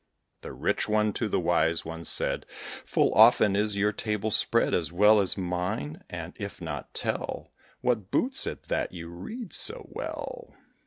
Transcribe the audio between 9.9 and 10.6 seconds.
well?